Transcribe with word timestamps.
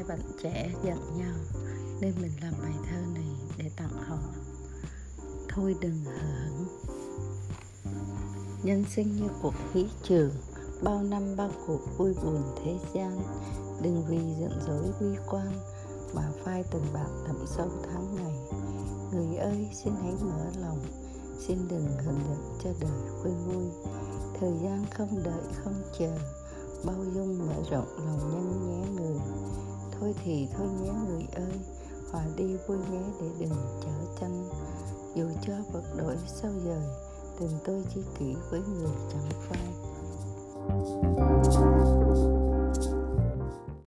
hai 0.00 0.08
bạn 0.08 0.20
trẻ 0.42 0.70
giận 0.84 0.98
nhau, 1.18 1.34
nên 2.00 2.14
mình 2.22 2.32
làm 2.42 2.54
bài 2.62 2.72
thơ 2.90 3.00
này 3.14 3.36
để 3.58 3.70
tặng 3.76 4.02
họ. 4.08 4.18
Thôi 5.48 5.76
đừng 5.80 6.04
hờ 6.04 6.48
hững. 6.48 6.66
Nhân 8.62 8.84
sinh 8.94 9.16
như 9.16 9.28
cuộc 9.42 9.54
khí 9.72 9.86
trường, 10.02 10.30
bao 10.82 11.02
năm 11.02 11.36
bao 11.36 11.50
cuộc 11.66 11.80
vui 11.98 12.14
buồn 12.22 12.42
thế 12.64 12.78
gian. 12.94 13.22
Đừng 13.82 14.04
vì 14.08 14.18
giận 14.40 14.60
dối 14.66 14.84
uy 15.00 15.16
quan 15.26 15.52
mà 16.14 16.32
phai 16.44 16.64
từng 16.70 16.86
bạc 16.92 17.08
đậm 17.26 17.46
sâu 17.46 17.68
tháng 17.82 18.14
ngày. 18.14 18.38
Người 19.12 19.36
ơi, 19.36 19.68
xin 19.84 19.92
hãy 20.02 20.12
mở 20.22 20.46
lòng, 20.60 20.78
xin 21.46 21.68
đừng 21.68 21.86
hận 21.86 22.14
giận 22.28 22.58
cho 22.64 22.70
đời 22.80 23.10
quên 23.22 23.34
vui. 23.46 23.64
Thời 24.40 24.52
gian 24.62 24.84
không 24.94 25.22
đợi, 25.22 25.42
không 25.64 25.82
chờ, 25.98 26.18
bao 26.84 27.04
dung 27.14 27.38
mở 27.38 27.54
rộng 27.70 27.88
lòng 27.96 28.30
nhân 28.32 28.68
nhé 28.68 28.90
người 28.96 29.09
thôi 30.10 30.22
thì 30.24 30.48
thôi 30.56 30.66
nhé 30.82 30.92
người 31.08 31.26
ơi. 31.32 31.60
Hòa 32.10 32.24
đi 32.36 32.56
vui 32.66 32.78
nhé 32.90 33.02
để 33.20 33.26
đừng 33.38 33.50
trở 33.82 33.90
tranh. 34.20 34.48
Dù 35.14 35.24
cho 35.46 35.52
vật 35.72 35.82
đổi 35.96 36.16
sao 36.26 36.50
dời, 36.64 36.82
tình 37.38 37.58
tôi 37.64 37.84
chỉ 37.94 38.00
kỹ 38.18 38.34
với 38.50 38.60
người 38.60 38.92
chẳng 39.12 39.28
phai. 39.48 39.72